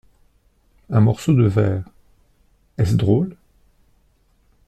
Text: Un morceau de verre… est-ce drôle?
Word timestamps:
Un 0.89 0.99
morceau 0.99 1.31
de 1.35 1.43
verre… 1.45 1.83
est-ce 2.79 2.95
drôle? 2.95 3.35